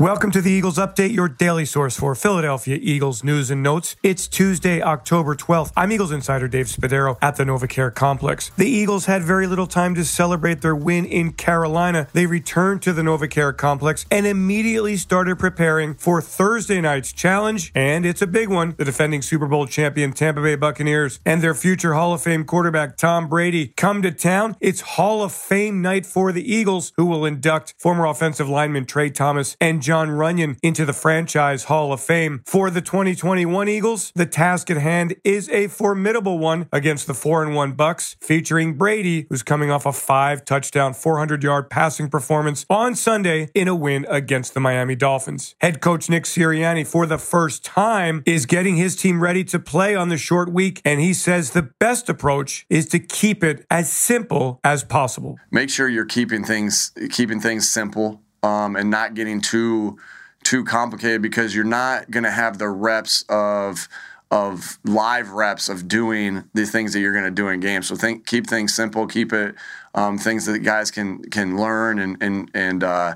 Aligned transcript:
Welcome 0.00 0.32
to 0.32 0.40
the 0.40 0.50
Eagles 0.50 0.76
Update, 0.76 1.14
your 1.14 1.28
daily 1.28 1.64
source 1.64 1.96
for 1.96 2.16
Philadelphia 2.16 2.76
Eagles 2.82 3.22
news 3.22 3.48
and 3.52 3.62
notes. 3.62 3.94
It's 4.02 4.26
Tuesday, 4.26 4.82
October 4.82 5.36
12th. 5.36 5.70
I'm 5.76 5.92
Eagles 5.92 6.10
insider 6.10 6.48
Dave 6.48 6.66
Spadaro 6.66 7.16
at 7.22 7.36
the 7.36 7.44
NovaCare 7.44 7.94
Complex. 7.94 8.50
The 8.56 8.66
Eagles 8.66 9.06
had 9.06 9.22
very 9.22 9.46
little 9.46 9.68
time 9.68 9.94
to 9.94 10.04
celebrate 10.04 10.62
their 10.62 10.74
win 10.74 11.04
in 11.04 11.32
Carolina. 11.34 12.08
They 12.12 12.26
returned 12.26 12.82
to 12.82 12.92
the 12.92 13.02
NovaCare 13.02 13.56
Complex 13.56 14.04
and 14.10 14.26
immediately 14.26 14.96
started 14.96 15.38
preparing 15.38 15.94
for 15.94 16.20
Thursday 16.20 16.80
night's 16.80 17.12
challenge, 17.12 17.70
and 17.72 18.04
it's 18.04 18.20
a 18.20 18.26
big 18.26 18.48
one. 18.48 18.74
The 18.76 18.84
defending 18.84 19.22
Super 19.22 19.46
Bowl 19.46 19.64
champion 19.68 20.12
Tampa 20.12 20.42
Bay 20.42 20.56
Buccaneers 20.56 21.20
and 21.24 21.40
their 21.40 21.54
future 21.54 21.94
Hall 21.94 22.12
of 22.12 22.20
Fame 22.20 22.44
quarterback 22.46 22.96
Tom 22.96 23.28
Brady 23.28 23.68
come 23.68 24.02
to 24.02 24.10
town. 24.10 24.56
It's 24.58 24.80
Hall 24.80 25.22
of 25.22 25.32
Fame 25.32 25.80
night 25.82 26.04
for 26.04 26.32
the 26.32 26.52
Eagles, 26.52 26.92
who 26.96 27.06
will 27.06 27.24
induct 27.24 27.74
former 27.78 28.06
offensive 28.06 28.48
lineman 28.48 28.86
Tra 28.86 29.08
Thomas 29.08 29.56
and 29.60 29.83
Jon 29.84 30.08
Runyan 30.08 30.56
into 30.62 30.86
the 30.86 30.94
franchise 30.94 31.64
Hall 31.64 31.92
of 31.92 32.00
Fame. 32.00 32.40
For 32.46 32.70
the 32.70 32.80
2021 32.80 33.68
Eagles, 33.68 34.12
the 34.14 34.24
task 34.24 34.70
at 34.70 34.78
hand 34.78 35.14
is 35.24 35.50
a 35.50 35.68
formidable 35.68 36.38
one 36.38 36.70
against 36.72 37.06
the 37.06 37.12
4 37.12 37.42
and 37.44 37.54
1 37.54 37.72
Bucks, 37.72 38.16
featuring 38.18 38.78
Brady, 38.78 39.26
who's 39.28 39.42
coming 39.42 39.70
off 39.70 39.84
a 39.84 39.92
five 39.92 40.42
touchdown, 40.46 40.94
400 40.94 41.42
yard 41.42 41.68
passing 41.68 42.08
performance 42.08 42.64
on 42.70 42.94
Sunday 42.94 43.50
in 43.54 43.68
a 43.68 43.74
win 43.74 44.06
against 44.08 44.54
the 44.54 44.60
Miami 44.60 44.96
Dolphins. 44.96 45.54
Head 45.60 45.82
coach 45.82 46.08
Nick 46.08 46.24
Sirianni, 46.24 46.86
for 46.86 47.04
the 47.04 47.18
first 47.18 47.62
time, 47.62 48.22
is 48.24 48.46
getting 48.46 48.76
his 48.76 48.96
team 48.96 49.22
ready 49.22 49.44
to 49.44 49.58
play 49.58 49.94
on 49.94 50.08
the 50.08 50.16
short 50.16 50.50
week, 50.50 50.80
and 50.86 50.98
he 50.98 51.12
says 51.12 51.50
the 51.50 51.70
best 51.78 52.08
approach 52.08 52.64
is 52.70 52.88
to 52.88 52.98
keep 52.98 53.44
it 53.44 53.66
as 53.70 53.92
simple 53.92 54.60
as 54.64 54.82
possible. 54.82 55.38
Make 55.50 55.68
sure 55.68 55.90
you're 55.90 56.06
keeping 56.06 56.42
things 56.42 56.92
keeping 57.10 57.38
things 57.38 57.68
simple 57.68 58.23
um, 58.44 58.76
and 58.76 58.90
not 58.90 59.14
getting 59.14 59.40
too 59.40 59.98
too 60.44 60.62
complicated 60.62 61.22
because 61.22 61.54
you're 61.54 61.64
not 61.64 62.10
going 62.10 62.24
to 62.24 62.30
have 62.30 62.58
the 62.58 62.68
reps 62.68 63.24
of 63.30 63.88
of 64.30 64.78
live 64.84 65.30
reps 65.30 65.68
of 65.68 65.88
doing 65.88 66.44
the 66.52 66.66
things 66.66 66.92
that 66.92 67.00
you're 67.00 67.12
going 67.12 67.24
to 67.24 67.30
do 67.30 67.48
in 67.48 67.60
games. 67.60 67.86
So 67.86 67.96
think, 67.96 68.26
keep 68.26 68.46
things 68.46 68.74
simple, 68.74 69.06
keep 69.06 69.32
it 69.32 69.54
um, 69.94 70.18
things 70.18 70.44
that 70.46 70.58
guys 70.58 70.90
can 70.90 71.22
can 71.30 71.56
learn 71.56 71.98
and 71.98 72.22
and 72.22 72.50
and 72.52 72.84
uh, 72.84 73.14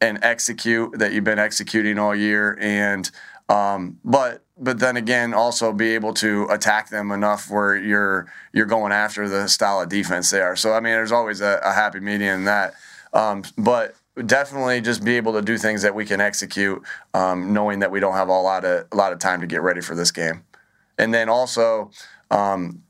and 0.00 0.18
execute 0.22 0.98
that 0.98 1.12
you've 1.12 1.24
been 1.24 1.38
executing 1.38 1.98
all 1.98 2.14
year. 2.14 2.58
And 2.60 3.08
um, 3.48 4.00
but 4.04 4.42
but 4.56 4.80
then 4.80 4.96
again, 4.96 5.34
also 5.34 5.72
be 5.72 5.94
able 5.94 6.14
to 6.14 6.48
attack 6.50 6.88
them 6.88 7.12
enough 7.12 7.48
where 7.48 7.76
you're 7.76 8.26
you're 8.52 8.66
going 8.66 8.90
after 8.90 9.28
the 9.28 9.48
style 9.48 9.80
of 9.80 9.88
defense 9.88 10.30
they 10.30 10.40
are. 10.40 10.56
So 10.56 10.72
I 10.72 10.80
mean, 10.80 10.94
there's 10.94 11.12
always 11.12 11.40
a, 11.40 11.60
a 11.62 11.72
happy 11.72 12.00
medium 12.00 12.40
in 12.40 12.44
that. 12.46 12.74
Um, 13.12 13.44
but 13.56 13.94
definitely 14.26 14.80
just 14.80 15.04
be 15.04 15.16
able 15.16 15.32
to 15.34 15.42
do 15.42 15.58
things 15.58 15.82
that 15.82 15.94
we 15.94 16.04
can 16.04 16.20
execute, 16.20 16.82
um, 17.14 17.52
knowing 17.52 17.80
that 17.80 17.90
we 17.90 18.00
don't 18.00 18.14
have 18.14 18.28
a 18.28 18.32
lot 18.32 18.64
of 18.64 18.86
a 18.90 18.96
lot 18.96 19.12
of 19.12 19.18
time 19.18 19.40
to 19.40 19.46
get 19.46 19.62
ready 19.62 19.80
for 19.80 19.94
this 19.94 20.10
game, 20.10 20.44
and 20.98 21.12
then 21.12 21.28
also. 21.28 21.90
Um, 22.30 22.82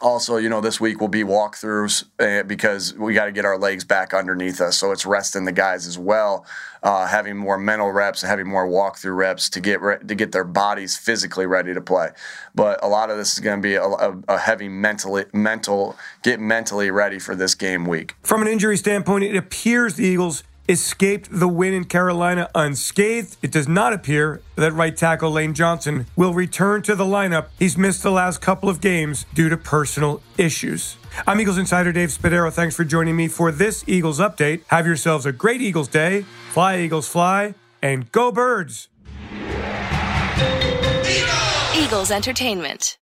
also, 0.00 0.36
you 0.36 0.48
know, 0.48 0.60
this 0.60 0.80
week 0.80 1.00
will 1.00 1.08
be 1.08 1.24
walkthroughs 1.24 2.04
uh, 2.18 2.42
because 2.44 2.94
we 2.94 3.12
got 3.12 3.26
to 3.26 3.32
get 3.32 3.44
our 3.44 3.58
legs 3.58 3.84
back 3.84 4.14
underneath 4.14 4.60
us. 4.60 4.78
So 4.78 4.92
it's 4.92 5.04
resting 5.04 5.44
the 5.44 5.52
guys 5.52 5.86
as 5.86 5.98
well, 5.98 6.46
uh, 6.82 7.06
having 7.06 7.36
more 7.36 7.58
mental 7.58 7.90
reps, 7.90 8.22
having 8.22 8.48
more 8.48 8.66
walkthrough 8.66 9.16
reps 9.16 9.50
to 9.50 9.60
get 9.60 9.80
re- 9.80 9.98
to 9.98 10.14
get 10.14 10.32
their 10.32 10.44
bodies 10.44 10.96
physically 10.96 11.46
ready 11.46 11.74
to 11.74 11.80
play. 11.80 12.10
But 12.54 12.82
a 12.82 12.88
lot 12.88 13.10
of 13.10 13.18
this 13.18 13.34
is 13.34 13.40
going 13.40 13.60
to 13.60 13.62
be 13.62 13.74
a, 13.74 13.84
a, 13.84 14.18
a 14.28 14.38
heavy 14.38 14.68
mentally 14.68 15.26
mental 15.34 15.96
get 16.22 16.40
mentally 16.40 16.90
ready 16.90 17.18
for 17.18 17.34
this 17.34 17.54
game 17.54 17.84
week. 17.84 18.14
From 18.22 18.42
an 18.42 18.48
injury 18.48 18.78
standpoint, 18.78 19.24
it 19.24 19.36
appears 19.36 19.96
the 19.96 20.04
Eagles 20.04 20.44
escaped 20.70 21.28
the 21.32 21.48
win 21.48 21.74
in 21.74 21.84
Carolina 21.84 22.48
unscathed. 22.54 23.36
It 23.42 23.50
does 23.50 23.66
not 23.66 23.92
appear 23.92 24.40
that 24.54 24.72
right 24.72 24.96
tackle 24.96 25.32
Lane 25.32 25.52
Johnson 25.52 26.06
will 26.14 26.32
return 26.32 26.82
to 26.82 26.94
the 26.94 27.04
lineup. 27.04 27.48
He's 27.58 27.76
missed 27.76 28.04
the 28.04 28.12
last 28.12 28.40
couple 28.40 28.68
of 28.68 28.80
games 28.80 29.26
due 29.34 29.48
to 29.48 29.56
personal 29.56 30.22
issues. 30.38 30.96
I'm 31.26 31.40
Eagles 31.40 31.58
insider 31.58 31.90
Dave 31.90 32.10
Spadaro. 32.10 32.52
Thanks 32.52 32.76
for 32.76 32.84
joining 32.84 33.16
me 33.16 33.26
for 33.26 33.50
this 33.50 33.82
Eagles 33.88 34.20
update. 34.20 34.62
Have 34.68 34.86
yourselves 34.86 35.26
a 35.26 35.32
great 35.32 35.60
Eagles 35.60 35.88
day. 35.88 36.24
Fly, 36.50 36.78
Eagles, 36.78 37.08
fly, 37.08 37.54
and 37.82 38.10
go, 38.12 38.30
birds. 38.30 38.88
Eagles 41.76 42.12
Entertainment. 42.12 42.96